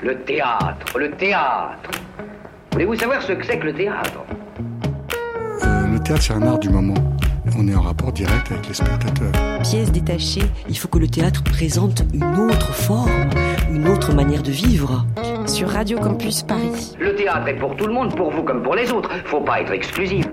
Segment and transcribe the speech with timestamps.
[0.00, 1.90] Le théâtre, le théâtre.
[2.72, 4.24] Voulez-vous savoir ce que c'est que le théâtre?
[5.64, 6.94] Euh, Le théâtre, c'est un art du moment.
[7.58, 9.32] On est en rapport direct avec les spectateurs.
[9.62, 13.28] Pièce détachée, il faut que le théâtre présente une autre forme,
[13.72, 15.04] une autre manière de vivre.
[15.46, 16.94] Sur Radio Campus Paris.
[17.00, 19.10] Le théâtre est pour tout le monde, pour vous comme pour les autres.
[19.24, 20.26] Faut pas être exclusif.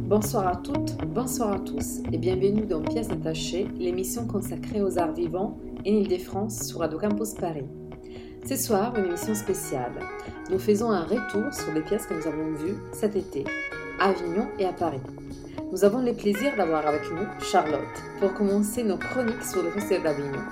[0.00, 5.12] Bonsoir à toutes, bonsoir à tous et bienvenue dans Pièces détachées, l'émission consacrée aux arts
[5.12, 7.66] vivants en Ile-de-France sur Radio Campus Paris.
[8.48, 9.92] Ce soir, une émission spéciale.
[10.50, 13.44] Nous faisons un retour sur les pièces que nous avons vues cet été,
[14.00, 15.00] à Avignon et à Paris.
[15.72, 17.80] Nous avons le plaisir d'avoir avec nous Charlotte
[18.20, 20.42] pour commencer nos chroniques sur le Festival d'Avignon.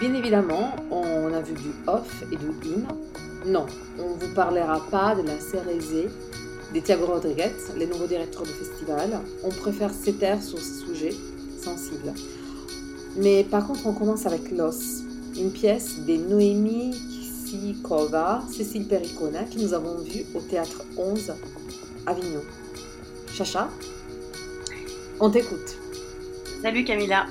[0.00, 3.50] Bien évidemment, on a vu du off et du in.
[3.50, 3.66] Non,
[3.98, 6.08] on ne vous parlera pas de la Cérésie
[6.74, 9.20] de Thiago Rodriguez, le nouveau directeur du festival.
[9.42, 11.12] On préfère se taire sur ce sujet
[11.58, 12.12] sensible.
[13.18, 15.02] Mais par contre, on commence avec Los,
[15.36, 16.92] une pièce de Noémie
[17.44, 21.32] Kisikova, Cécile Pericona, que nous avons vue au théâtre 11
[22.06, 22.42] Avignon.
[23.34, 23.68] Chacha,
[25.18, 25.76] on t'écoute.
[26.62, 27.26] Salut Camilla.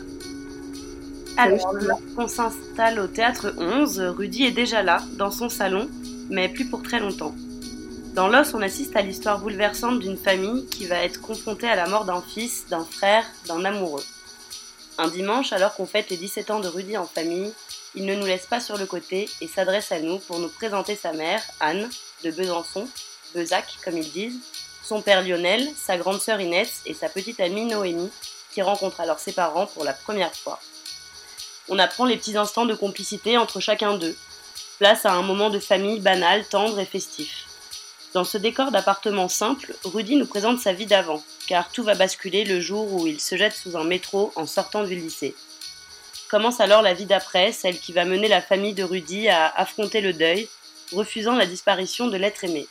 [1.38, 1.73] Alors,
[2.17, 5.88] on s'installe au théâtre 11, Rudy est déjà là, dans son salon,
[6.30, 7.33] mais plus pour très longtemps.
[8.14, 11.88] Dans L'os, on assiste à l'histoire bouleversante d'une famille qui va être confrontée à la
[11.88, 14.04] mort d'un fils, d'un frère, d'un amoureux.
[15.00, 17.53] Un dimanche, alors qu'on fête les 17 ans de Rudy en famille,
[17.94, 20.95] il ne nous laisse pas sur le côté et s'adresse à nous pour nous présenter
[20.95, 21.89] sa mère, Anne,
[22.23, 22.88] de Besançon,
[23.36, 24.39] Bezac comme ils disent,
[24.84, 28.09] son père Lionel, sa grande sœur Inès et sa petite amie Noémie,
[28.52, 30.59] qui rencontrent alors ses parents pour la première fois.
[31.70, 34.16] On apprend les petits instants de complicité entre chacun d'eux,
[34.80, 37.45] place à un moment de famille banal, tendre et festif.
[38.14, 42.44] Dans ce décor d'appartement simple, Rudy nous présente sa vie d'avant, car tout va basculer
[42.44, 45.36] le jour où il se jette sous un métro en sortant du lycée.
[46.30, 50.02] Commence alors la vie d'après, celle qui va mener la famille de Rudy à affronter
[50.02, 50.50] le deuil,
[50.92, 52.67] refusant la disparition de l'être aimé.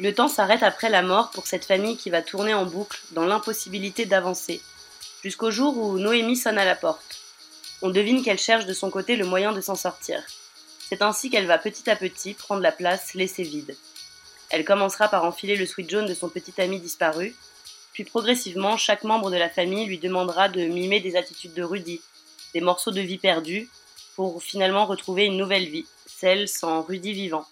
[0.00, 3.26] Le temps s'arrête après la mort pour cette famille qui va tourner en boucle dans
[3.26, 4.60] l'impossibilité d'avancer,
[5.22, 7.20] jusqu'au jour où Noémie sonne à la porte.
[7.82, 10.22] On devine qu'elle cherche de son côté le moyen de s'en sortir.
[10.88, 13.76] C'est ainsi qu'elle va petit à petit prendre la place laissée vide.
[14.48, 17.36] Elle commencera par enfiler le sweat jaune de son petit ami disparu,
[17.92, 22.00] puis progressivement chaque membre de la famille lui demandera de mimer des attitudes de Rudy,
[22.54, 23.68] des morceaux de vie perdus,
[24.16, 27.44] pour finalement retrouver une nouvelle vie, celle sans Rudy vivant.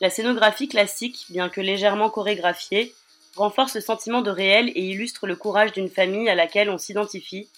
[0.00, 2.94] La scénographie classique, bien que légèrement chorégraphiée,
[3.34, 7.48] renforce le sentiment de réel et illustre le courage d'une famille à laquelle on s'identifie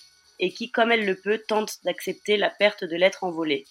[0.41, 3.65] et qui, comme elle le peut, tente d'accepter la perte de l'être envolé.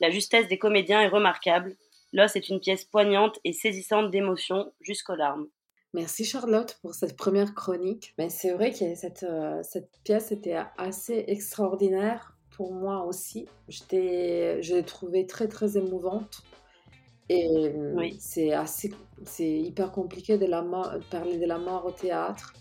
[0.00, 1.76] La justesse des comédiens est remarquable,
[2.14, 5.48] L'os est une pièce poignante et saisissante d'émotions jusqu'aux larmes.
[5.94, 8.14] Merci Charlotte pour cette première chronique.
[8.18, 13.46] Mais c'est vrai que cette, euh, cette pièce était assez extraordinaire pour moi aussi.
[13.68, 16.42] Je l'ai trouvée très très émouvante.
[17.28, 18.16] Et oui.
[18.18, 18.92] c'est assez,
[19.24, 22.52] c'est hyper compliqué de, la de parler de la mort au théâtre.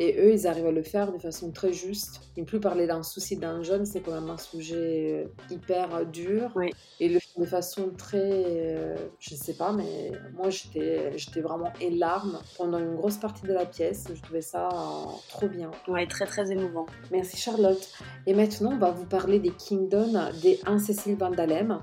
[0.00, 2.20] Et eux, ils arrivent à le faire de façon très juste.
[2.36, 6.52] Ne plus parler d'un souci d'un jeune, c'est quand même un sujet euh, hyper dur.
[7.00, 8.44] Et le de façon très.
[8.46, 13.52] Euh, je ne sais pas, mais moi, j'étais vraiment élarme pendant une grosse partie de
[13.52, 14.06] la pièce.
[14.12, 15.70] Je trouvais ça euh, trop bien.
[15.88, 16.86] Ouais, très, très émouvant.
[17.10, 17.88] Merci, Charlotte.
[18.26, 21.80] Et maintenant, on va vous parler des Kingdom des 1 Cécile Vandalem.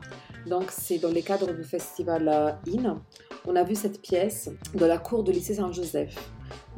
[0.48, 3.02] Donc, c'est dans le cadre du festival IN.
[3.46, 6.16] On a vu cette pièce dans la cour de lycée Saint-Joseph.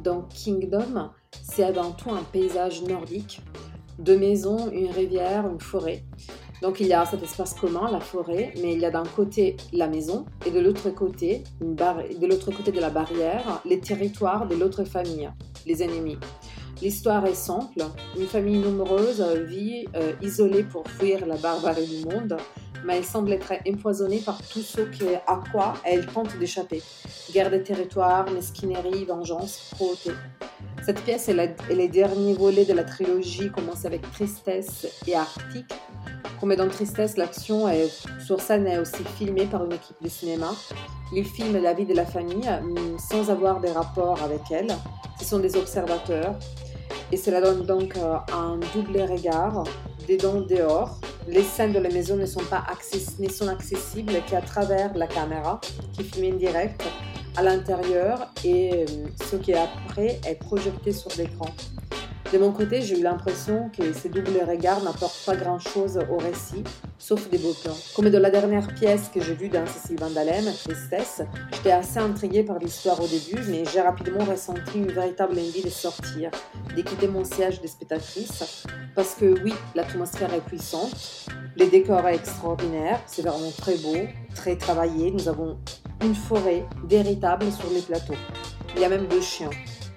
[0.00, 1.10] Donc, Kingdom,
[1.42, 3.40] c'est avant tout un paysage nordique,
[3.98, 6.04] deux maisons, une rivière, une forêt.
[6.62, 9.56] Donc il y a cet espace commun, la forêt, mais il y a d'un côté
[9.72, 14.56] la maison et de l'autre côté, de l'autre côté de la barrière, les territoires de
[14.56, 15.30] l'autre famille,
[15.66, 16.18] les ennemis.
[16.82, 17.84] L'histoire est simple.
[18.16, 22.36] Une famille nombreuse vit euh, isolée pour fuir la barbarie du monde,
[22.84, 24.82] mais elle semble être empoisonnée par tout ce
[25.26, 26.82] à quoi elle tente d'échapper.
[27.32, 30.12] Guerre des territoires, mesquinerie, vengeance, cruauté.
[30.88, 35.14] Cette pièce est, la, est le dernier volet de la trilogie, commence avec Tristesse et
[35.14, 35.74] Arctique.
[36.40, 37.66] Comme dans Tristesse, l'action
[38.24, 40.50] sur scène est aussi filmée par une équipe de cinéma.
[41.14, 42.48] Ils filment la vie de la famille
[42.98, 44.68] sans avoir des rapports avec elle.
[45.20, 46.38] Ce sont des observateurs
[47.12, 49.64] et cela donne donc euh, un double regard
[50.08, 50.98] dedans dehors.
[51.26, 52.64] Les scènes de la maison ne sont pas
[53.18, 55.60] ne sont accessibles qu'à travers la caméra
[55.92, 56.82] qui filme en direct
[57.38, 58.86] à l'intérieur et euh,
[59.30, 61.46] ce qui est après est projeté sur l'écran.
[62.32, 66.64] De mon côté, j'ai eu l'impression que ces doubles regards n'apportent pas grand-chose au récit,
[66.98, 67.76] sauf des beaux plans.
[67.94, 71.22] Comme dans la dernière pièce que j'ai vue dans Cécile Vandalem, Tristesse,
[71.54, 75.70] j'étais assez intriguée par l'histoire au début, mais j'ai rapidement ressenti une véritable envie de
[75.70, 76.32] sortir,
[76.76, 82.16] de quitter mon siège de spectatrice, parce que oui, l'atmosphère est puissante, les décors est
[82.16, 83.96] extraordinaire, c'est vraiment très beau,
[84.34, 85.56] très travaillé, nous avons
[86.02, 88.14] une forêt véritable sur les plateaux.
[88.74, 89.50] Il y a même deux chiens.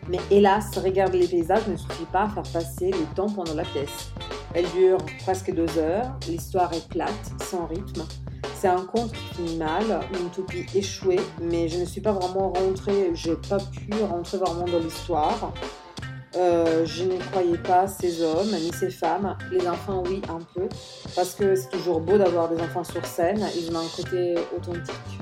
[0.09, 3.63] Mais hélas, regarder les paysages ne suffit pas à faire passer le temps pendant la
[3.63, 4.11] pièce.
[4.53, 8.03] Elle dure presque deux heures, l'histoire est plate, sans rythme.
[8.55, 12.51] C'est un conte qui finit mal, une utopie échouée, mais je ne suis pas vraiment
[12.51, 15.53] rentrée, j'ai pas pu rentrer vraiment dans l'histoire.
[16.35, 19.35] Euh, je ne croyais pas ces hommes ni ces femmes.
[19.51, 20.67] Les enfants, oui, un peu.
[21.15, 23.45] Parce que c'est toujours beau d'avoir des enfants sur scène.
[23.55, 25.20] Ils ont un côté authentique.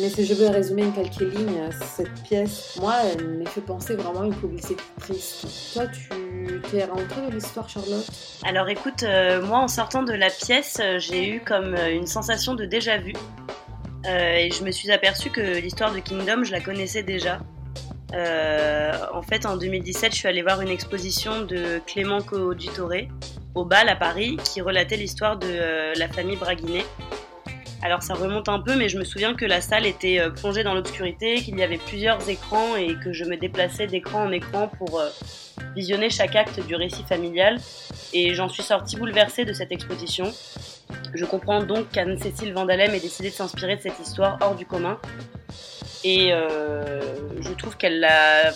[0.00, 3.96] Mais si je veux résumer en quelques lignes, cette pièce, moi, elle me fait penser
[3.96, 5.46] vraiment à une publicité triste.
[5.74, 8.06] Toi, tu es rentrée dans l'histoire, Charlotte?
[8.42, 12.06] Alors écoute, euh, moi, en sortant de la pièce, euh, j'ai eu comme euh, une
[12.06, 13.12] sensation de déjà-vu.
[14.06, 17.40] et je me suis aperçue que l'histoire de Kingdom, je la connaissais déjà.
[18.14, 23.02] en fait, en 2017, je suis allée voir une exposition de Clément Coauditore
[23.54, 26.86] au bal à Paris qui relatait l'histoire de la famille Braguinet.
[27.82, 30.62] Alors ça remonte un peu, mais je me souviens que la salle était euh, plongée
[30.62, 34.68] dans l'obscurité, qu'il y avait plusieurs écrans et que je me déplaçais d'écran en écran
[34.68, 35.08] pour euh,
[35.74, 37.58] visionner chaque acte du récit familial.
[38.12, 40.30] Et j'en suis sortie bouleversée de cette exposition.
[41.14, 44.98] Je comprends donc qu'Anne-Cécile Vandalem ait décidé de s'inspirer de cette histoire hors du commun.
[46.04, 47.00] Et euh,
[47.40, 48.52] je trouve qu'elle l'a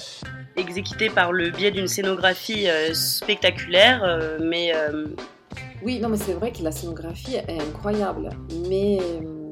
[0.56, 4.72] exécutée par le biais d'une scénographie spectaculaire, mais
[5.84, 8.30] oui, non, mais c'est vrai que la scénographie est incroyable.
[8.68, 8.98] Mais.
[9.00, 9.44] Euh,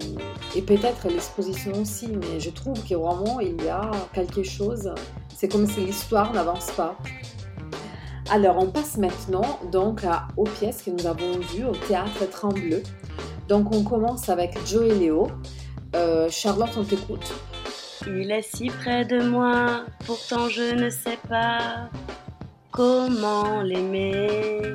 [0.54, 4.92] et peut-être l'exposition aussi, mais je trouve que vraiment il y a quelque chose.
[5.34, 6.96] C'est comme si l'histoire n'avance pas.
[8.30, 10.02] Alors, on passe maintenant donc
[10.36, 12.82] aux pièces que nous avons vues au théâtre Trembleux.
[13.48, 15.28] Donc, on commence avec Joe et Léo.
[15.96, 17.32] Euh, Charlotte, on t'écoute.
[18.06, 21.88] Il est si près de moi, pourtant je ne sais pas
[22.70, 24.74] comment l'aimer.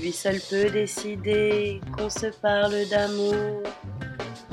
[0.00, 3.34] Lui seul peut décider qu'on se parle d'amour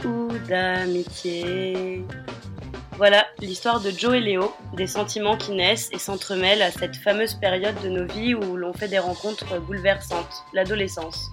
[0.03, 2.03] ou d'amitié.
[2.97, 7.35] Voilà l'histoire de Joe et Léo, des sentiments qui naissent et s'entremêlent à cette fameuse
[7.35, 11.29] période de nos vies où l'on fait des rencontres bouleversantes, l'adolescence.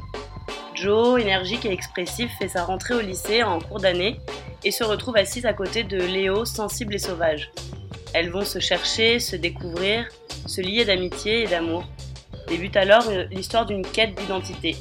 [0.75, 4.19] Joe, énergique et expressif, fait sa rentrée au lycée en cours d'année
[4.65, 7.51] et se retrouve assise à côté de Léo, sensible et sauvage.
[8.13, 10.07] Elles vont se chercher, se découvrir,
[10.47, 11.85] se lier d'amitié et d'amour.
[12.53, 14.77] Débute alors euh, l'histoire d'une quête d'identité.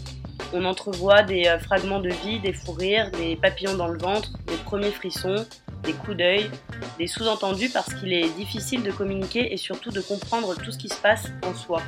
[0.51, 4.33] On entrevoit des euh, fragments de vie, des fous rires, des papillons dans le ventre,
[4.47, 5.45] des premiers frissons,
[5.83, 6.51] des coups d'œil,
[6.99, 10.89] des sous-entendus parce qu'il est difficile de communiquer et surtout de comprendre tout ce qui
[10.89, 11.81] se passe en soi.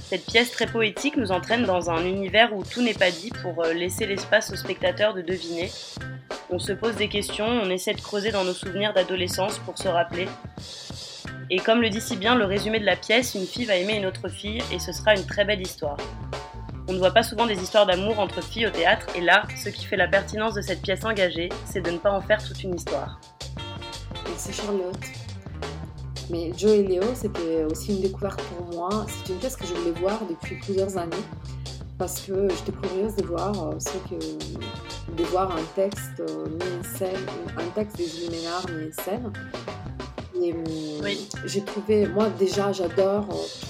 [0.00, 3.62] Cette pièce très poétique nous entraîne dans un univers où tout n'est pas dit pour
[3.62, 5.70] euh, laisser l'espace au spectateur de deviner.
[6.48, 9.88] On se pose des questions, on essaie de creuser dans nos souvenirs d'adolescence pour se
[9.88, 10.26] rappeler.
[11.50, 13.96] Et comme le dit si bien le résumé de la pièce, une fille va aimer
[13.96, 15.96] une autre fille et ce sera une très belle histoire.
[16.88, 19.68] On ne voit pas souvent des histoires d'amour entre filles au théâtre et là, ce
[19.68, 22.62] qui fait la pertinence de cette pièce engagée, c'est de ne pas en faire toute
[22.62, 23.20] une histoire.
[24.26, 24.96] Merci Charlotte.
[26.30, 29.06] Mais Joe et Léo, c'était aussi une découverte pour moi.
[29.08, 31.16] C'est une pièce que je voulais voir depuis plusieurs années
[31.98, 36.80] parce que j'étais curieuse de voir euh, ce que de voir un texte euh, mis
[36.80, 37.26] en scène,
[37.56, 39.32] un texte des Illuminards mis en scène
[41.02, 41.28] oui.
[41.44, 43.26] j'ai trouvé, moi déjà j'adore,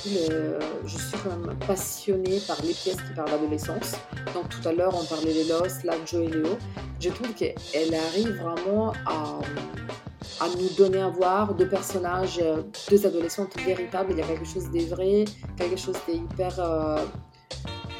[0.06, 3.92] euh, je suis quand même passionnée par les pièces qui parlent d'adolescence.
[4.34, 6.58] Donc tout à l'heure on parlait de Lost, là Joe et Léo.
[7.00, 9.41] Je trouve qu'elle arrive vraiment à,
[10.41, 14.12] à, nous donner à voir deux personnages, euh, deux adolescentes véritables.
[14.12, 15.24] Il y a quelque chose de vrai,
[15.56, 17.05] quelque chose d'hyper euh,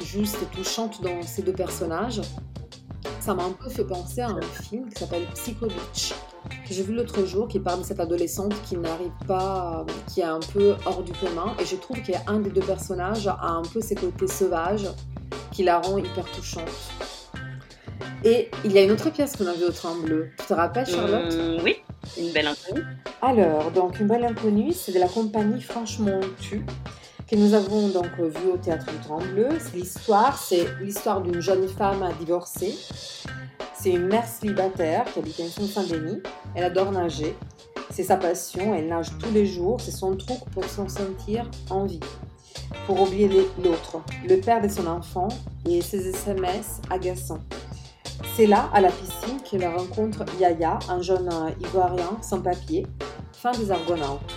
[0.01, 2.21] juste et touchante dans ces deux personnages.
[3.19, 6.13] Ça m'a un peu fait penser à un film qui s'appelle Psycho Beach
[6.49, 10.25] que j'ai vu l'autre jour qui parle de cette adolescente qui n'arrive pas, qui est
[10.25, 11.55] un peu hors du commun.
[11.59, 14.27] Et je trouve qu'il y a un des deux personnages a un peu ses côtés
[14.27, 14.87] sauvages
[15.51, 16.69] qui la rend hyper touchante.
[18.25, 20.29] Et il y a une autre pièce qu'on a vue au train bleu.
[20.39, 21.33] Tu te rappelles, Charlotte?
[21.35, 21.75] mmh, Oui,
[22.17, 22.85] une belle inconnue.
[23.21, 26.65] Alors, donc, une belle inconnue, c'est de la compagnie Franchement Tu
[27.35, 29.49] nous avons donc vu au théâtre du Train Bleu.
[29.73, 32.77] L'histoire, c'est l'histoire d'une jeune femme divorcée
[33.83, 36.21] c'est une mère célibataire qui habite en Saint-Denis.
[36.55, 37.35] Elle adore nager.
[37.89, 38.73] C'est sa passion.
[38.73, 39.81] Elle nage tous les jours.
[39.81, 41.99] C'est son truc pour s'en sentir en vie.
[42.87, 43.27] Pour oublier
[43.61, 45.27] l'autre, le père de son enfant
[45.67, 47.41] et ses SMS agaçants.
[48.37, 52.87] C'est là, à la piscine, qu'elle rencontre Yaya, un jeune ivoirien sans papier,
[53.33, 54.33] fin des Argonautes.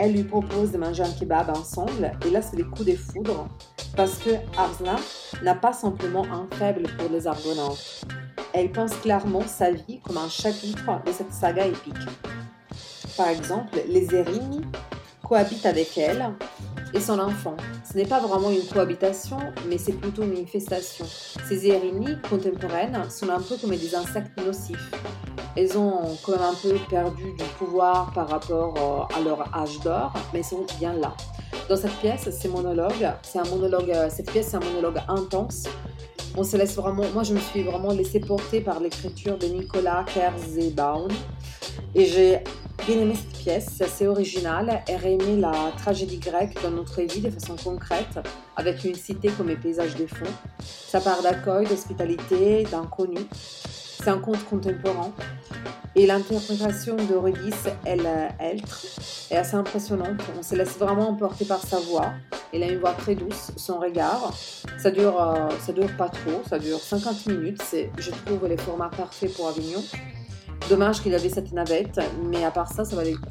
[0.00, 2.12] Elle lui propose de manger un kebab ensemble.
[2.26, 3.48] Et là, c'est les coups des foudres.
[3.94, 4.96] Parce que Arslan
[5.42, 8.06] n'a pas simplement un faible pour les Argonautes.
[8.54, 11.94] Elle pense clairement sa vie comme un chapitre de cette saga épique.
[13.14, 14.62] Par exemple, les Erini
[15.22, 16.30] cohabitent avec elle
[16.92, 17.56] et son enfant.
[17.90, 21.04] Ce n'est pas vraiment une cohabitation, mais c'est plutôt une infestation.
[21.48, 24.90] Ces Erini contemporaines sont un peu comme des insectes nocifs.
[25.56, 29.80] Elles ont quand même un peu perdu du pouvoir par rapport euh, à leur âge
[29.80, 31.14] d'or, mais sont bien là.
[31.68, 33.04] Dans cette pièce, c'est monologue,
[33.34, 35.64] un monologue, euh, cette pièce c'est un monologue intense.
[36.36, 40.04] On se laisse vraiment, moi je me suis vraiment laissé porter par l'écriture de Nicolas
[40.12, 41.08] Kerzebaum
[41.94, 42.44] et j'ai
[42.86, 44.82] bien aimé cette pièce, c'est assez original.
[44.88, 48.18] Elle aimé la tragédie grecque dans notre vie de façon concrète,
[48.56, 50.30] avec une cité comme paysage de fond.
[50.60, 53.20] Ça part d'accueil, d'hospitalité, d'inconnu.
[53.30, 55.12] C'est un conte contemporain.
[55.96, 58.60] Et l'interprétation d'Eurydice, elle, elle
[59.30, 60.20] est assez impressionnante.
[60.38, 62.12] On se laisse vraiment emporter par sa voix.
[62.52, 64.32] Elle a une voix très douce, son regard.
[64.78, 67.62] Ça dure, euh, dure pas trop, ça dure 50 minutes.
[67.62, 69.82] C'est, je trouve, les formats parfaits pour Avignon.
[70.68, 73.30] Dommage qu'il avait cette navette, mais à part ça, ça valait le coup.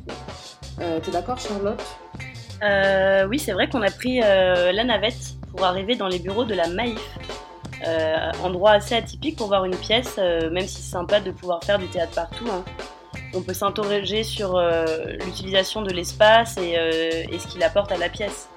[0.82, 1.82] Euh, T'es d'accord, Charlotte?
[2.64, 6.46] Euh, Oui, c'est vrai qu'on a pris euh, la navette pour arriver dans les bureaux
[6.46, 7.00] de la Maïf.
[7.88, 11.64] Euh, endroit assez atypique pour voir une pièce, euh, même si c'est sympa de pouvoir
[11.64, 12.46] faire du théâtre partout.
[12.52, 12.64] Hein.
[13.34, 14.84] On peut s'interroger sur euh,
[15.26, 16.74] l'utilisation de l'espace et,
[17.32, 18.50] et, ce qu'il apporte à la pièce.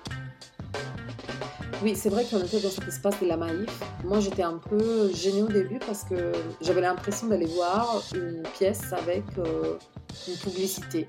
[1.83, 3.81] Oui, c'est vrai qu'on était dans cet espace de la Maïf.
[4.05, 8.93] Moi, j'étais un peu gênée au début parce que j'avais l'impression d'aller voir une pièce
[8.93, 11.07] avec une publicité.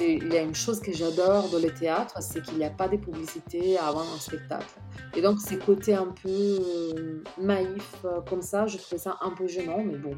[0.00, 2.88] Il y a une chose que j'adore dans le théâtre, c'est qu'il n'y a pas
[2.88, 4.66] de publicité avant un spectacle.
[5.14, 9.30] Et donc, ces côtés un peu euh, naïfs euh, comme ça, je trouvais ça un
[9.30, 10.16] peu gênant, mais bon.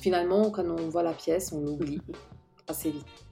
[0.00, 2.00] Finalement, quand on voit la pièce, on l'oublie
[2.68, 3.27] assez vite.「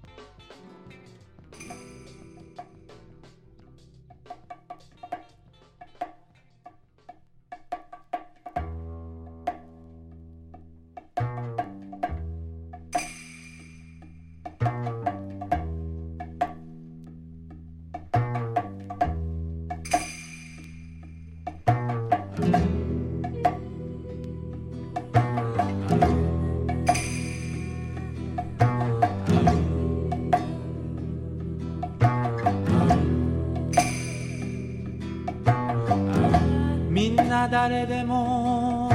[37.68, 38.88] 誰でも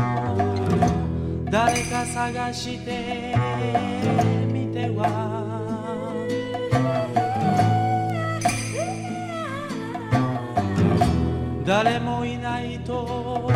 [1.52, 3.36] 誰か探して
[4.48, 5.52] みては。
[11.66, 13.52] 誰もいないと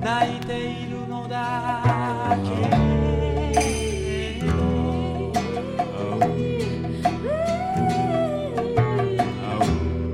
[0.00, 2.50] 泣いているのだけ。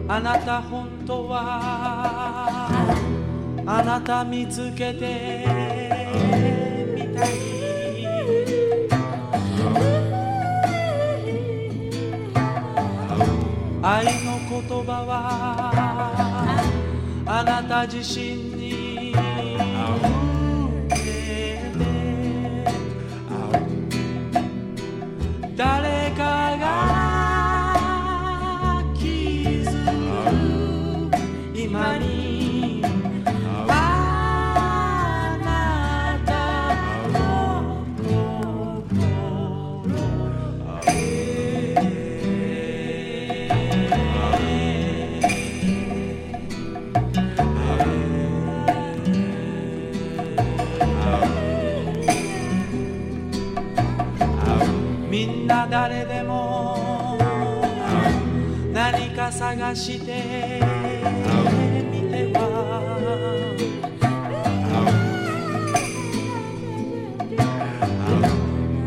[0.09, 1.96] あなた本当は
[3.69, 5.45] あなた見つけて
[6.95, 7.29] みたい。
[13.83, 15.73] 愛の言葉は
[17.27, 18.67] あなた自身に。
[55.57, 57.17] みんな誰でも
[58.75, 60.61] 何か探して
[61.91, 62.43] みては。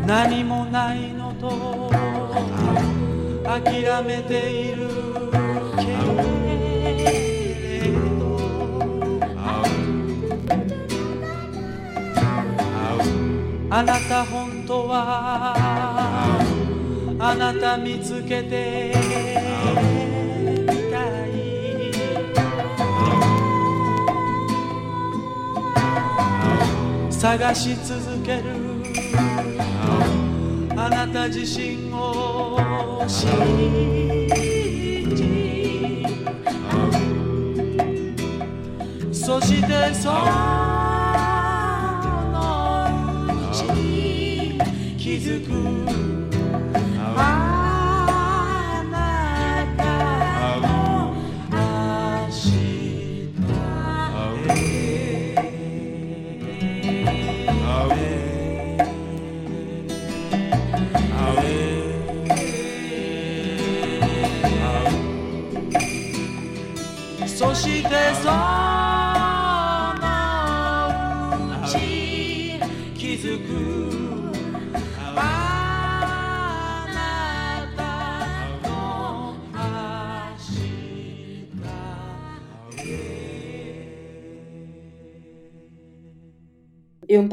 [0.06, 1.90] 何もないのと
[3.44, 4.88] 諦めている
[5.76, 5.94] けれ
[8.16, 8.38] ど。
[13.72, 15.89] あなた本当は
[17.22, 21.28] あなた見つけてみたい。
[27.10, 28.44] 探し続ける。
[30.74, 32.58] あなた自身を
[33.06, 34.26] 信
[35.14, 36.06] じ。
[39.12, 40.16] そしてその
[43.26, 44.58] うちに
[44.96, 45.99] 気づく。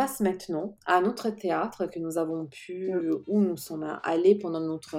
[0.08, 2.94] Passe maintenant à un autre théâtre que nous avons pu,
[3.28, 4.96] où nous sommes allés pendant notre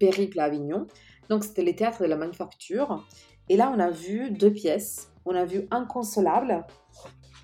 [0.00, 0.88] périple à Avignon.
[1.28, 3.04] Donc c'était le théâtre de la Manufacture.
[3.48, 5.12] Et là, on a vu deux pièces.
[5.24, 6.66] On a vu Inconsolable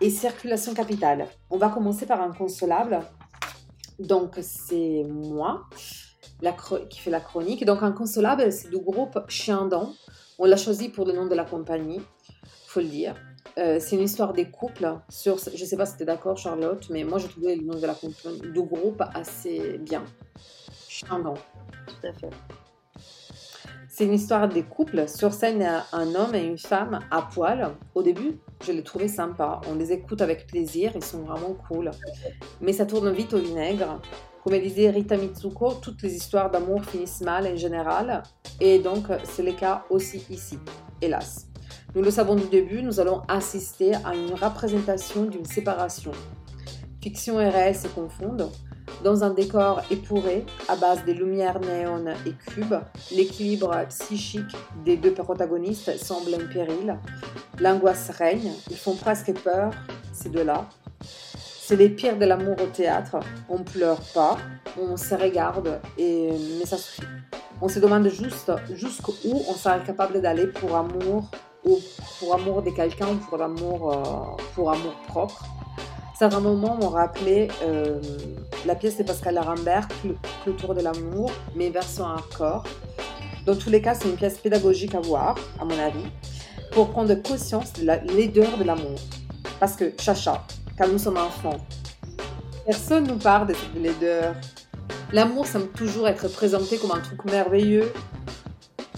[0.00, 1.28] et Circulation Capitale.
[1.50, 3.00] On va commencer par Inconsolable.
[4.00, 5.66] Donc c'est moi
[6.42, 6.52] la
[6.90, 7.64] qui fait la chronique.
[7.64, 9.94] Donc Inconsolable, c'est du groupe Chiandon.
[10.40, 12.00] On l'a choisi pour le nom de la compagnie,
[12.66, 13.14] faut le dire.
[13.56, 14.98] Euh, c'est une histoire des couples.
[15.08, 17.62] Sur, je ne sais pas si tu es d'accord, Charlotte, mais moi, je trouvais le
[17.62, 20.04] nom de la compagnie, du groupe assez bien.
[20.88, 21.34] Chiandon.
[21.86, 22.30] Tout à fait.
[23.88, 25.08] C'est une histoire des couples.
[25.08, 27.76] Sur scène, il y a un homme et une femme à poil.
[27.94, 29.60] Au début, je les trouvais sympas.
[29.70, 31.92] On les écoute avec plaisir, ils sont vraiment cool.
[32.60, 34.00] Mais ça tourne vite au vinaigre.
[34.42, 38.24] Comme disait Rita Mitsuko, toutes les histoires d'amour finissent mal en général.
[38.60, 40.58] Et donc, c'est le cas aussi ici,
[41.00, 41.46] hélas.
[41.94, 46.10] Nous le savons du début, nous allons assister à une représentation d'une séparation.
[47.00, 48.50] Fiction et réel se confondent.
[49.04, 52.74] Dans un décor épuré, à base de lumières néon et cubes,
[53.12, 56.98] l'équilibre psychique des deux protagonistes semble en péril.
[57.60, 59.70] L'angoisse règne, ils font presque peur,
[60.12, 60.66] ces deux-là.
[61.00, 63.20] C'est les pires de l'amour au théâtre.
[63.48, 64.36] On pleure pas,
[64.76, 66.32] on se regarde, et...
[66.58, 67.06] mais ça suffit.
[67.62, 69.12] On se demande juste jusqu'où
[69.48, 71.30] on serait capable d'aller pour amour
[71.64, 71.80] ou
[72.18, 75.44] pour amour de quelqu'un ou pour amour, euh, pour amour propre.
[76.16, 78.00] Certains moments m'ont rappelé euh,
[78.66, 79.88] la pièce de Pascal Arambert,
[80.44, 82.64] Clôture de l'amour, mais version hardcore.
[83.46, 86.06] Dans tous les cas, c'est une pièce pédagogique à voir, à mon avis,
[86.70, 88.98] pour prendre conscience de la laideur de l'amour.
[89.58, 90.44] Parce que, chacha,
[90.78, 91.58] quand nous sommes enfants,
[92.64, 94.34] personne nous parle de cette laideur.
[95.12, 97.92] L'amour semble toujours être présenté comme un truc merveilleux,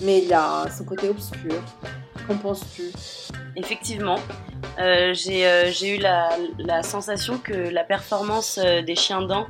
[0.03, 1.63] mais il y a son côté obscur.
[2.27, 2.93] Qu'en penses-tu
[3.57, 4.19] Effectivement,
[4.79, 9.47] euh, euh, j'ai eu la, sensation que la performance euh, des chiens dents,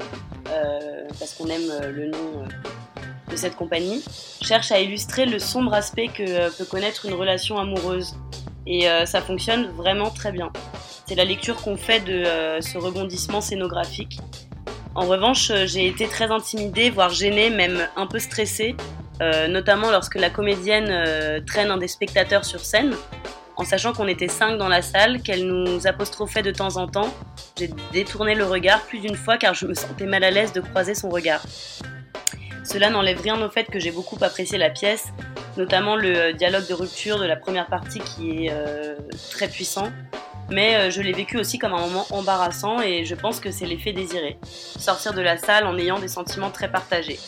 [1.18, 2.44] parce qu'on aime le nom
[3.28, 4.04] de cette compagnie,
[4.40, 8.14] cherche à illustrer le sombre aspect que peut connaître une relation amoureuse.
[8.66, 10.52] Et ça fonctionne vraiment très bien.
[11.06, 12.24] C'est la lecture qu'on fait de
[12.60, 14.20] ce rebondissement scénographique.
[14.94, 18.76] En revanche, j'ai été très intimidée, voire gênée, même un peu stressée,
[19.20, 22.94] notamment lorsque la comédienne traîne un des spectateurs sur scène
[23.56, 27.12] en sachant qu'on était cinq dans la salle, qu'elle nous apostrophait de temps en temps.
[27.58, 30.60] J'ai détourné le regard plus d'une fois car je me sentais mal à l'aise de
[30.60, 31.42] croiser son regard.
[32.64, 35.06] Cela n'enlève rien au fait que j'ai beaucoup apprécié la pièce,
[35.56, 38.96] notamment le dialogue de rupture de la première partie qui est euh,
[39.30, 39.90] très puissant.
[40.50, 43.66] Mais euh, je l'ai vécu aussi comme un moment embarrassant et je pense que c'est
[43.66, 44.38] l'effet désiré.
[44.44, 47.18] Sortir de la salle en ayant des sentiments très partagés.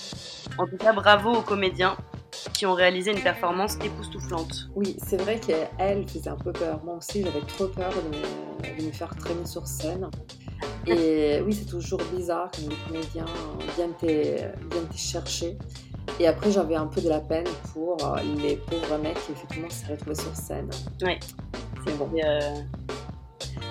[0.57, 1.97] En tout cas, bravo aux comédiens
[2.53, 4.69] qui ont réalisé une performance époustouflante.
[4.75, 6.81] Oui, c'est vrai qu'elle faisait un peu peur.
[6.85, 10.09] Moi aussi, j'avais trop peur de me, faire traîner sur scène.
[10.87, 13.25] Et oui, c'est toujours bizarre quand les comédiens
[13.77, 15.57] viennent te, chercher.
[16.21, 17.97] Et après, j'avais un peu de la peine pour
[18.43, 20.71] les pauvres mecs qui, effectivement, s'est retrouvés sur scène.
[21.03, 21.19] Oui.
[21.87, 22.11] C'est bon.
[22.25, 22.55] Euh,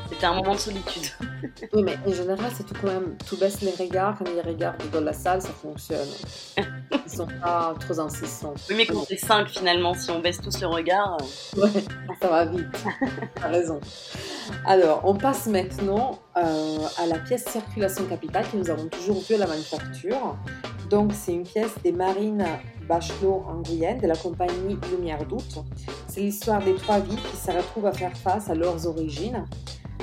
[0.09, 1.03] c'était un moment de solitude.
[1.73, 3.15] oui, mais en général, c'est tout quand même.
[3.27, 4.17] Tout baisse les regards.
[4.17, 6.07] Quand ils regardent dans la salle, ça fonctionne.
[7.05, 8.53] Ils sont pas trop insistants.
[8.69, 11.17] Oui, mais quand c'est cinq finalement, si on baisse tous le regard.
[11.57, 11.61] Euh.
[11.61, 11.83] Ouais,
[12.21, 12.83] ça va vite.
[13.35, 13.79] T'as raison.
[14.65, 19.35] Alors, on passe maintenant euh, à la pièce Circulation Capitale que nous avons toujours vue
[19.35, 20.37] à la manufacture.
[20.89, 22.45] Donc, c'est une pièce des Marines
[22.87, 25.63] Bachelot en Guyenne de la compagnie Lumière d'août.
[26.07, 29.45] C'est l'histoire des trois vies qui se retrouvent à faire face à leurs origines.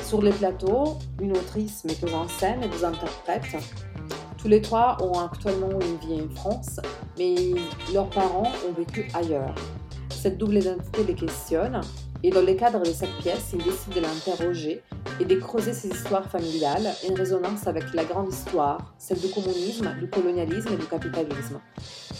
[0.04, 3.56] Sur les plateaux, une autrice metteuse en scène et deux interprètes.
[4.36, 6.78] Tous les trois ont actuellement une vie en France,
[7.18, 7.34] mais
[7.92, 9.54] leurs parents ont vécu ailleurs.
[10.10, 11.80] Cette double identité les questionne
[12.24, 14.82] et dans le cadre de cette pièce, ils décident de l'interroger
[15.20, 19.94] et de creuser ses histoires familiales en résonance avec la grande histoire, celle du communisme,
[20.00, 21.60] du colonialisme et du capitalisme.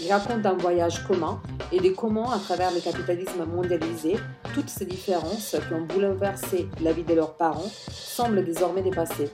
[0.03, 1.41] Ils racontent un voyage commun
[1.73, 4.17] et de comment, à travers le capitalisme mondialisé,
[4.53, 9.31] toutes ces différences qui ont bouleversé la vie de leurs parents semblent désormais dépassées.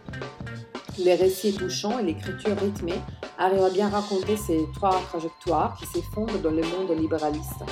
[0.98, 3.00] Les récits touchants et l'écriture rythmée
[3.38, 7.64] arrivent à bien raconter ces trois trajectoires qui s'effondrent dans le monde libéraliste.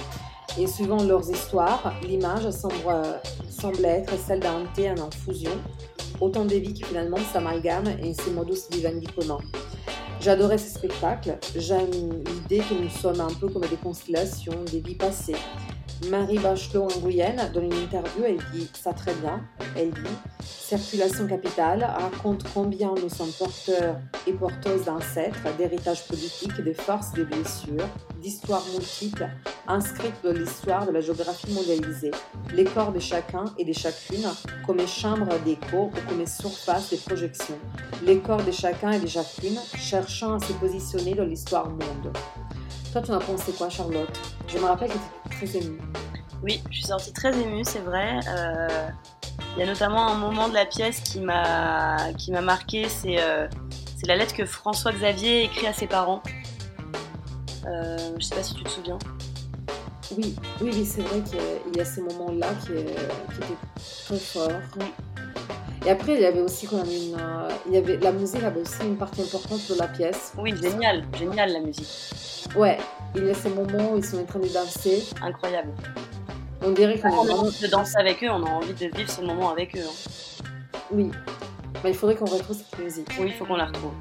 [0.57, 2.75] Et suivant leurs histoires, l'image semble,
[3.51, 5.53] semble être celle d'un thé en infusion,
[6.21, 9.39] autant de vies qui finalement s'amalgament et se modus vivendi commun.
[10.21, 11.91] J'adorais ce spectacle, j'aime
[12.27, 15.37] l'idée que nous sommes un peu comme des constellations, des vies passées.
[16.11, 19.41] Marie Bachelot en Guyenne, dans une interview, elle dit ça très bien.
[19.77, 26.73] Elle dit Circulation capitale raconte combien nous sommes porteurs et porteuses d'ancêtres, d'héritage politique, de
[26.73, 27.89] forces, de blessures,
[28.21, 29.29] d'histoires multiples,
[29.67, 32.11] inscrites dans l'histoire de la géographie mondialisée.
[32.53, 34.27] Les corps de chacun et de chacune
[34.67, 37.59] comme chambres d'écho ou comme surface de projection.
[38.05, 42.13] Les corps de chacun et de chacune cherchant à se positionner dans l'histoire monde.
[42.93, 44.19] Toi, tu en as pensé quoi, Charlotte?
[44.49, 45.81] Je me rappelle que tu étais très émue.
[46.43, 48.21] Oui, je suis sortie très émue, c'est vrai.
[48.29, 48.89] Euh,
[49.57, 53.21] Il y a notamment un moment de la pièce qui m'a qui m'a marqué, c'est
[53.21, 53.49] euh,
[54.07, 56.23] la lettre que François Xavier écrit à ses parents.
[57.69, 58.99] Euh, je sais pas si tu te souviens.
[60.17, 63.59] Oui, oui, oui c'est vrai qu'il y a ces moments-là qui, qui, étaient
[64.07, 64.51] très forts.
[65.87, 67.15] Et après, il y avait aussi quand même une.
[67.15, 70.33] euh, il y avait, la musique avait aussi une partie importante de la pièce.
[70.39, 71.87] Oui, génial, génial la musique,
[72.57, 72.79] Ouais,
[73.15, 75.05] il y a ces moments où ils sont en train de danser.
[75.23, 75.71] incroyable.
[76.63, 77.43] On dirait qu'on On a vraiment.
[77.43, 79.81] envie de danser avec eux, on a envie de vivre ce moment avec eux.
[79.81, 80.45] hein.
[80.91, 81.11] Oui.
[81.85, 83.09] Mais il faudrait qu'on retrouve cette musique.
[83.21, 83.93] Oui, il faut qu'on la retrouve.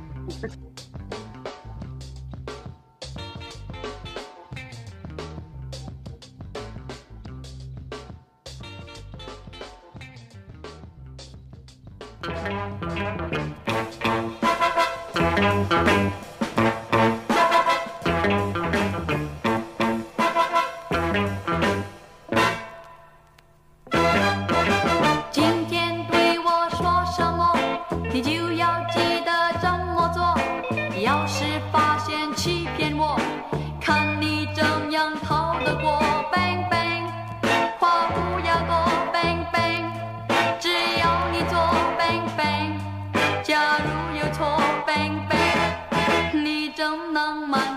[46.78, 47.77] 正浪漫。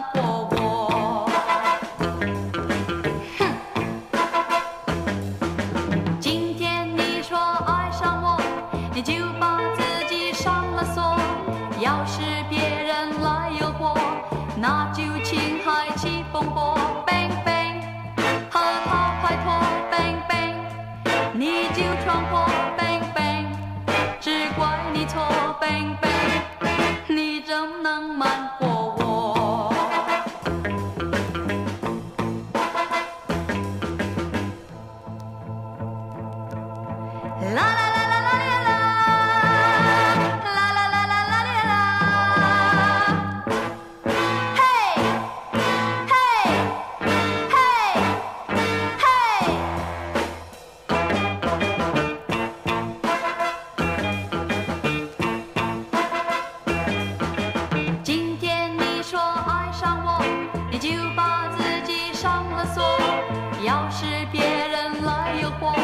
[63.62, 65.74] 要是别人来诱惑，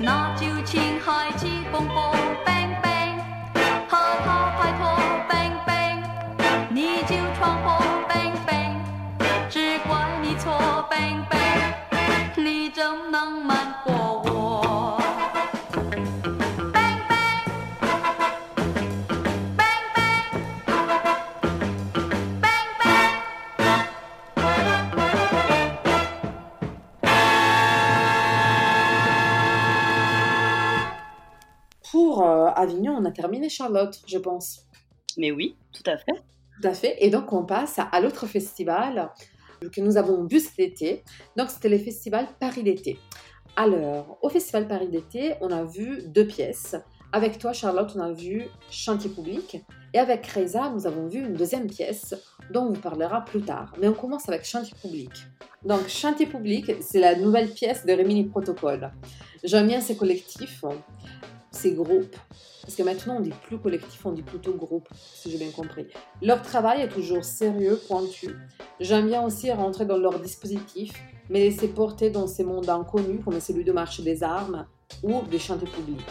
[0.00, 2.12] 那就请海鸡蹦蹦
[2.44, 3.16] ，bang bang，
[3.88, 4.82] 和他拍拖
[5.28, 6.02] ，bang bang，
[6.70, 8.74] 你就闯祸，bang bang，
[9.48, 12.82] 只怪你错，bang bang，你怎
[13.12, 13.61] 能瞒？
[33.12, 34.66] Terminé Charlotte, je pense.
[35.16, 36.22] Mais oui, tout à fait.
[36.60, 36.96] Tout à fait.
[37.00, 39.10] Et donc, on passe à l'autre festival
[39.70, 41.04] que nous avons vu cet été.
[41.36, 42.98] Donc, c'était le festival Paris d'été.
[43.56, 46.76] Alors, au festival Paris d'été, on a vu deux pièces.
[47.12, 49.62] Avec toi, Charlotte, on a vu Chantier public.
[49.92, 52.14] Et avec Reza, nous avons vu une deuxième pièce
[52.50, 53.74] dont on vous parlera plus tard.
[53.78, 55.10] Mais on commence avec Chantier public.
[55.62, 58.90] Donc, Chantier public, c'est la nouvelle pièce de Rémi Protocole.
[59.44, 60.64] J'aime bien ces collectifs,
[61.52, 62.16] ces groupes.
[62.62, 65.86] Parce que maintenant, on dit plus collectif, on dit plutôt groupe, si j'ai bien compris.
[66.20, 68.36] Leur travail est toujours sérieux, pointu.
[68.80, 70.92] J'aime bien aussi rentrer dans leur dispositif,
[71.28, 74.66] mais laisser porter dans ces mondes inconnus, comme celui de marché des armes
[75.02, 76.06] ou des chantiers publics.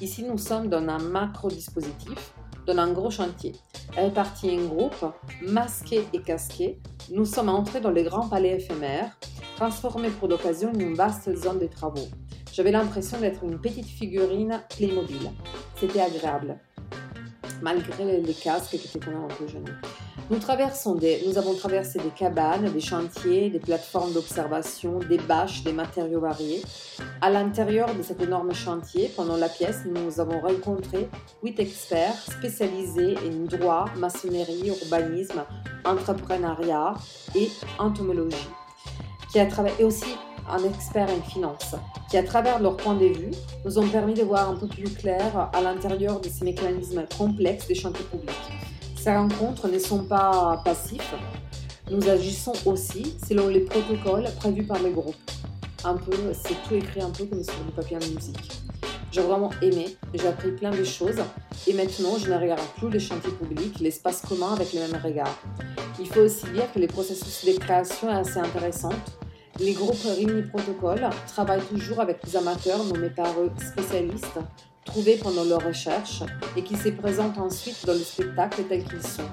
[0.00, 2.34] Ici, nous sommes dans un macro-dispositif,
[2.66, 3.52] dans un gros chantier.
[3.96, 5.06] Répartis en groupes,
[5.42, 9.16] masqués et casqués, nous sommes entrés dans les grands palais éphémères,
[9.56, 12.08] transformés pour l'occasion en une vaste zone de travaux.
[12.56, 15.30] J'avais l'impression d'être une petite figurine Playmobil.
[15.78, 16.56] C'était agréable,
[17.60, 19.44] malgré les casques qui étaient quand même un peu.
[20.30, 25.64] Nous, traversons des, nous avons traversé des cabanes, des chantiers, des plateformes d'observation, des bâches,
[25.64, 26.62] des matériaux variés.
[27.20, 31.10] À l'intérieur de cet énorme chantier, pendant la pièce, nous avons rencontré
[31.42, 35.44] huit experts spécialisés en droit, maçonnerie, urbanisme,
[35.84, 36.94] entrepreneuriat
[37.34, 38.48] et entomologie,
[39.30, 40.16] qui a travaillé, aussi
[40.50, 41.74] un expert en finance,
[42.10, 43.30] qui à travers leur point de vue
[43.64, 47.66] nous ont permis de voir un peu plus clair à l'intérieur de ces mécanismes complexes
[47.66, 48.34] des chantiers publics.
[48.96, 51.14] Ces rencontres ne sont pas passifs,
[51.90, 55.14] nous agissons aussi selon les protocoles prévus par les groupes.
[55.84, 58.50] Un peu, c'est tout écrit un peu comme sur du papier en musique.
[59.12, 61.22] J'ai vraiment aimé, j'ai appris plein de choses
[61.66, 65.38] et maintenant je ne regarde plus les chantiers publics, l'espace commun avec le même regard.
[65.98, 68.92] Il faut aussi dire que le processus de création est assez intéressant.
[69.58, 74.38] Les groupes Rimini Protocol travaillent toujours avec des amateurs nommés par eux spécialistes,
[74.84, 76.22] trouvés pendant leurs recherches
[76.56, 79.24] et qui se présentent ensuite dans le spectacle tels qu'ils sont.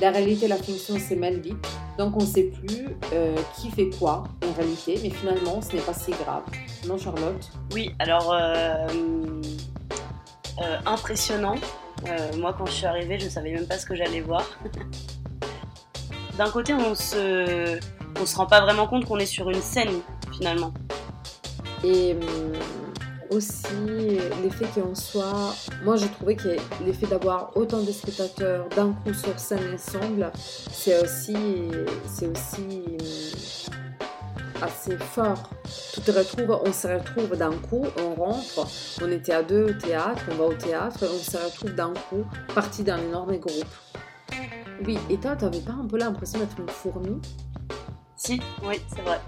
[0.00, 1.66] La réalité et la fiction se mêlent vite,
[1.98, 5.82] donc on ne sait plus euh, qui fait quoi en réalité, mais finalement ce n'est
[5.82, 6.42] pas si grave.
[6.86, 7.50] Non Charlotte?
[7.72, 8.86] Oui, alors euh,
[10.62, 11.56] euh, impressionnant.
[12.38, 14.44] moi quand je suis arrivée, je ne savais même pas ce que j'allais voir.
[16.36, 17.80] D'un côté, on se,
[18.20, 20.00] on se rend pas vraiment compte qu'on est sur une scène
[20.32, 20.72] finalement.
[21.84, 22.16] Et
[23.30, 25.54] aussi l'effet qu'on soit.
[25.84, 31.02] Moi, j'ai trouvé que l'effet d'avoir autant de spectateurs d'un coup sur scène ensemble, c'est
[31.02, 31.36] aussi,
[32.08, 35.50] c'est aussi euh, assez fort.
[35.98, 38.66] On se retrouve d'un coup, on rentre,
[39.02, 42.24] on était à deux au théâtre, on va au théâtre, on se retrouve d'un coup
[42.54, 43.64] parti d'un énorme groupe.
[44.84, 47.20] Oui, et toi, t'avais pas un peu l'impression d'être une fourmi?
[48.16, 49.20] Si, oui, c'est vrai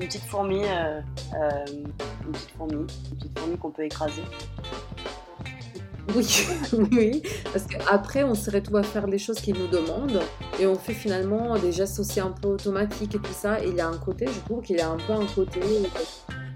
[0.00, 1.00] une petite fourmi, euh,
[1.34, 1.50] euh,
[2.24, 4.22] une petite fourmi, une petite fourmi qu'on peut écraser.
[6.14, 6.46] Oui,
[6.92, 7.22] oui,
[7.52, 10.22] parce qu'après, on se retrouve à faire les choses qu'ils nous demandent
[10.58, 13.62] et on fait finalement des gestes aussi un peu automatiques et tout ça.
[13.62, 15.60] Et il y a un côté, je trouve qu'il y a un peu un côté.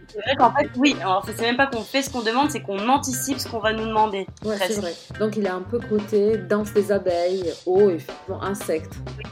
[0.08, 2.88] C'est vrai qu'en fait, oui, c'est même pas qu'on fait ce qu'on demande, c'est qu'on
[2.88, 4.26] anticipe ce qu'on va nous demander.
[4.44, 4.94] Ouais, c'est vrai.
[5.18, 8.94] Donc il y a un peu côté danse des abeilles, eau, effectivement, insectes.
[9.18, 9.24] Oui.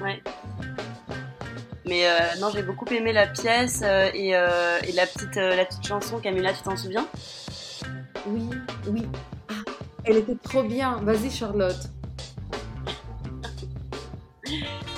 [0.00, 0.22] Ouais.
[1.86, 5.64] Mais euh, non, j'ai beaucoup aimé la pièce euh, et, euh, et, la, petite, la
[5.64, 7.06] petite chanson, Camilla, tu t'en souviens?
[8.26, 8.48] Oui,
[8.88, 9.02] oui.
[9.50, 9.52] Ah,
[10.04, 10.96] elle était trop bien.
[11.02, 11.90] Vas-y, Charlotte.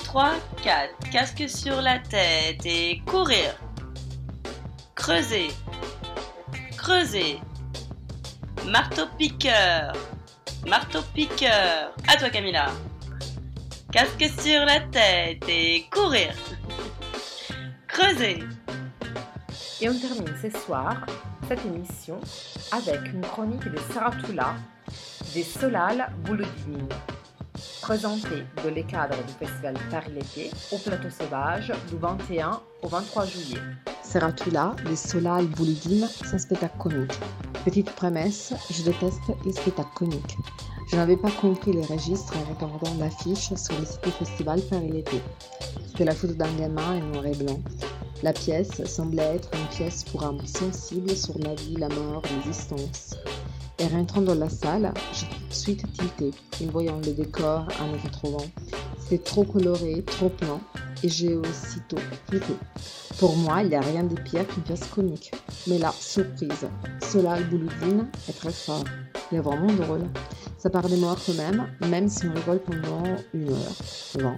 [0.05, 1.09] 3, 4.
[1.11, 3.53] Casque sur la tête et courir.
[4.95, 5.49] Creuser.
[6.77, 7.41] Creuser.
[8.65, 9.91] Marteau-piqueur.
[10.65, 11.93] Marteau-piqueur.
[12.07, 12.67] À toi, Camilla.
[13.91, 16.33] Casque sur la tête et courir.
[19.81, 21.03] Et on termine ce soir
[21.47, 22.19] cette émission
[22.71, 24.53] avec une chronique de Saratula
[25.33, 26.87] des Solal Bouloudine,
[27.81, 33.25] présentée dans les cadres du festival Paris l'été au plateau sauvage du 21 au 23
[33.25, 33.61] juillet.
[34.03, 37.19] Saratula des Solal Bouloudine, c'est un spectacle comique.
[37.65, 40.37] Petite promesse, je déteste les spectacles comiques.
[40.87, 45.21] Je n'avais pas compris les registres en regardant l'affiche sur le site festival Paris l'été.
[45.85, 47.59] C'était la photo d'un gamin en noir et blanc.
[48.23, 53.17] La pièce semblait être une pièce pour âme sensible sur la vie, la mort, l'existence.
[53.79, 56.31] Et rentrant dans la salle, j'ai tout de suite tilté
[56.63, 58.37] en voyant le décor années 80.
[58.97, 60.59] C'était trop coloré, trop plein,
[61.03, 61.97] et j'ai aussitôt
[62.29, 62.53] tilté.
[63.19, 65.31] Pour moi, il n'y a rien de pire qu'une pièce comique.
[65.67, 66.67] Mais là, surprise,
[67.01, 68.85] Solal Bouloudine est très fort.
[69.31, 70.05] Il est vraiment drôle.
[70.57, 74.35] Ça part des morts quand même, même si on rigole pendant une heure.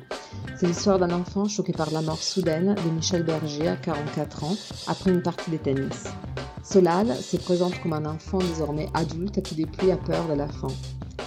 [0.58, 4.56] C'est l'histoire d'un enfant choqué par la mort soudaine de Michel Berger à 44 ans
[4.88, 6.06] après une partie de tennis.
[6.64, 10.68] Solal se présente comme un enfant désormais adulte qui depuis a peur de la fin.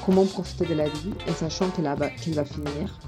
[0.05, 2.99] Comment profiter de la vie en sachant qu'elle va finir?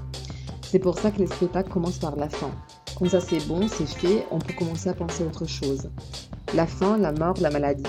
[0.61, 2.51] C'est pour ça que les spectacles commencent par la fin.
[2.97, 5.89] Quand ça c'est bon, c'est fait, on peut commencer à penser à autre chose.
[6.53, 7.83] La fin, la mort, la maladie.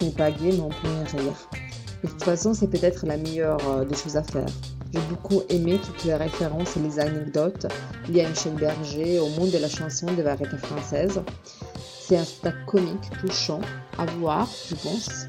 [0.00, 1.67] Ce n'est pas gay, mais on peut rire.
[2.02, 4.46] De toute façon, c'est peut-être la meilleure euh, des choses à faire.
[4.92, 7.66] J'ai beaucoup aimé toutes les références et les anecdotes
[8.08, 11.20] liées à Michel Berger, au monde de la chanson des variétés françaises.
[12.00, 13.60] C'est un spectacle comique, touchant,
[13.98, 15.26] à voir, je pense.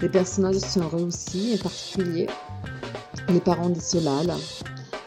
[0.00, 2.28] Les personnages sont réussis, en particulier
[3.32, 4.34] les parents de Solal,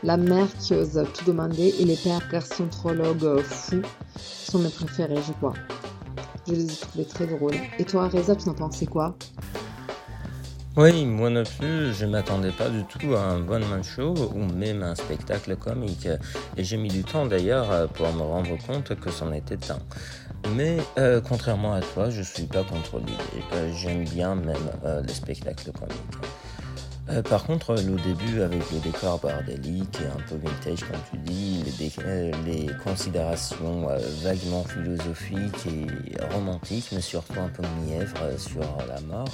[0.04, 3.82] la mère qui ose tout demander et les pères garçontrologues fous
[4.15, 5.54] sont mes préférés, je crois.
[6.47, 7.56] Je les ai trouvés très drôles.
[7.80, 9.15] Et toi, Reza, tu en pensais quoi?
[10.75, 14.83] Oui, moi non plus, je m'attendais pas du tout à un one-man show ou même
[14.83, 16.07] un spectacle comique.
[16.57, 19.79] Et j'ai mis du temps d'ailleurs pour me rendre compte que c'en était un.
[20.49, 23.13] Mais euh, contrairement à toi, je suis pas contre l'idée.
[23.53, 26.17] Euh, j'aime bien même euh, les spectacles comiques.
[27.09, 31.17] Euh, par contre, le début avec le décor bordélique et un peu vintage, comme tu
[31.17, 38.61] dis, les, euh, considérations euh, vaguement philosophiques et romantiques, mais surtout un peu mièvres sur
[38.87, 39.27] la mort,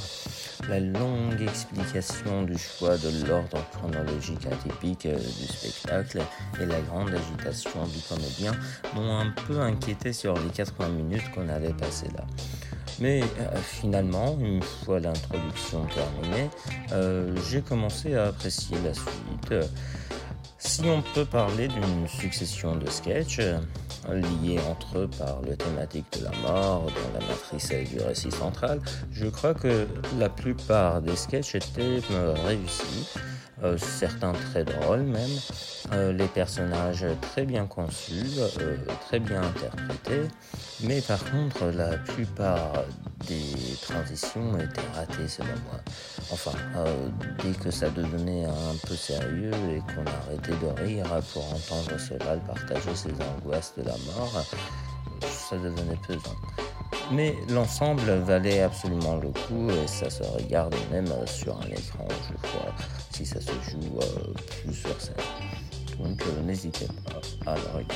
[0.68, 6.22] la longue explication du choix de l'ordre chronologique atypique du spectacle
[6.60, 8.54] et la grande agitation du comédien
[8.96, 12.26] m'ont un peu inquiété sur les 80 minutes qu'on allait passer là.
[13.02, 16.50] Mais euh, finalement, une fois l'introduction terminée,
[16.92, 19.54] euh, j'ai commencé à apprécier la suite.
[20.58, 23.40] Si on peut parler d'une succession de sketchs
[24.14, 28.82] liés entre eux par le thématique de la mort dans la matrice du récit central,
[29.12, 33.08] je crois que la plupart des sketchs étaient euh, réussis.
[33.62, 35.30] Euh, certains très drôles même,
[35.92, 40.30] euh, les personnages très bien conçus, euh, très bien interprétés,
[40.82, 42.86] mais par contre la plupart
[43.28, 45.82] des transitions étaient ratées selon moi.
[46.32, 46.54] Enfin,
[47.44, 52.38] dès que ça devenait un peu sérieux et qu'on arrêtait de rire pour entendre cela
[52.48, 54.46] partager ses angoisses de la mort,
[55.22, 56.36] ça devenait pesant.
[57.12, 62.48] Mais l'ensemble valait absolument le coup et ça se regarde même sur un écran, je
[62.48, 62.74] crois,
[63.20, 65.14] si ça se joue euh, plus sur scène.
[66.00, 66.88] Donc euh, n'hésitez
[67.44, 67.96] pas à le regarder.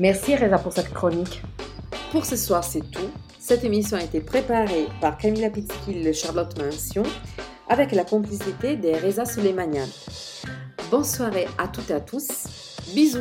[0.00, 1.40] Merci Reza pour cette chronique.
[2.10, 3.10] Pour ce soir, c'est tout.
[3.38, 7.04] Cette émission a été préparée par Camilla Pitskill et Charlotte Mansion
[7.68, 9.86] avec la complicité des Reza Suleimanian.
[10.90, 12.28] Bonne soirée à toutes et à tous.
[12.92, 13.20] Bisous.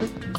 [0.00, 0.30] As the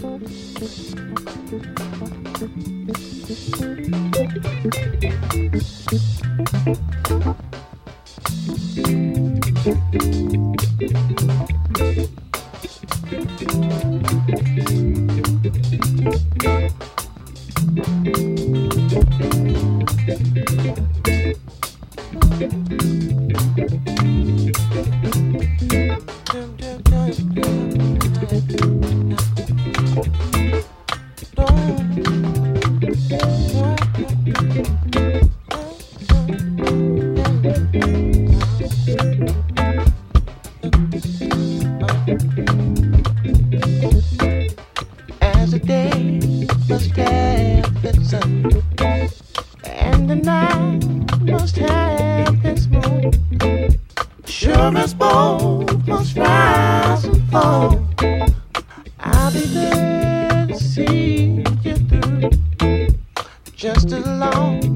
[63.55, 64.70] just as long